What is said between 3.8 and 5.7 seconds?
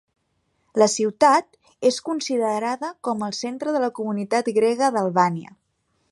la comunitat grega d'Albània.